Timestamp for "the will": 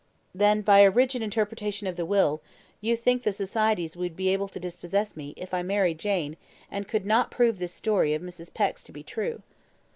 1.95-2.41